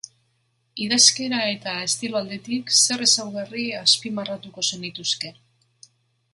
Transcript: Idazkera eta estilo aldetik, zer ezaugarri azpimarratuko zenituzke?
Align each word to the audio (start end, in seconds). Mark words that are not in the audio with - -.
Idazkera 0.85 1.41
eta 1.49 1.75
estilo 1.89 2.19
aldetik, 2.21 2.73
zer 2.79 3.05
ezaugarri 3.09 3.69
azpimarratuko 3.85 4.67
zenituzke? 4.73 5.35